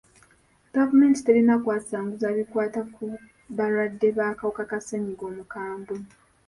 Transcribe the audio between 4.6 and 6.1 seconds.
ka ssenyiga omukambwe.